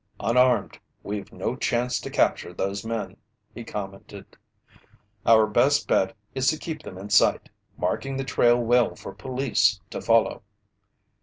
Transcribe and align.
"Unarmed, 0.19 0.79
we've 1.03 1.31
no 1.31 1.55
chance 1.55 1.99
to 1.99 2.09
capture 2.09 2.53
those 2.55 2.83
men," 2.83 3.17
he 3.53 3.63
commented. 3.63 4.35
"Our 5.27 5.45
best 5.45 5.87
bet 5.87 6.15
is 6.33 6.47
to 6.47 6.57
keep 6.57 6.81
them 6.81 6.97
in 6.97 7.11
sight, 7.11 7.49
marking 7.77 8.17
the 8.17 8.23
trail 8.23 8.57
well 8.57 8.95
for 8.95 9.13
police 9.13 9.79
to 9.91 10.01
follow." 10.01 10.41